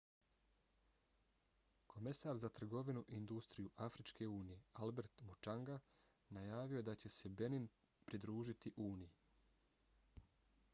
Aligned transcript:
komesar 1.87 2.37
za 2.43 2.49
trgovinu 2.55 3.03
i 3.07 3.15
industriju 3.17 3.75
afričke 3.89 4.29
unije 4.37 4.63
albert 4.87 5.23
muchanga 5.29 5.79
najavio 6.39 6.81
je 6.83 6.89
da 6.91 6.97
će 7.05 7.15
se 7.19 7.29
benin 7.43 7.71
pridružiti 8.05 8.77
uniji 8.91 9.13